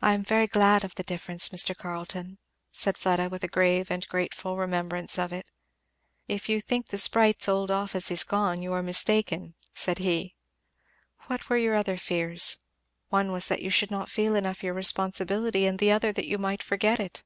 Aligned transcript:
"I 0.00 0.12
am 0.12 0.22
very 0.22 0.46
glad 0.46 0.84
of 0.84 0.94
the 0.94 1.02
difference, 1.02 1.48
Mr. 1.48 1.76
Carleton," 1.76 2.38
said 2.70 2.96
Fleda, 2.96 3.28
with 3.28 3.42
a 3.42 3.48
grave 3.48 3.90
and 3.90 4.06
grateful 4.06 4.56
remembrance 4.56 5.18
of 5.18 5.32
it. 5.32 5.50
"If 6.28 6.48
you 6.48 6.60
think 6.60 6.86
the 6.86 6.96
sprite's 6.98 7.48
old 7.48 7.68
office 7.68 8.08
is 8.12 8.22
gone, 8.22 8.62
you 8.62 8.72
are 8.72 8.84
mistaken," 8.84 9.56
said 9.74 9.98
he. 9.98 10.36
"What 11.26 11.48
were 11.50 11.56
your 11.58 11.74
other 11.74 11.96
fears? 11.96 12.58
one 13.08 13.32
was 13.32 13.48
that 13.48 13.60
you 13.62 13.70
should 13.70 13.90
not 13.90 14.08
feel 14.08 14.36
enough 14.36 14.62
your 14.62 14.74
responsibility, 14.74 15.66
and 15.66 15.80
the 15.80 15.90
other 15.90 16.12
that 16.12 16.28
you 16.28 16.38
might 16.38 16.62
forget 16.62 17.00
it." 17.00 17.24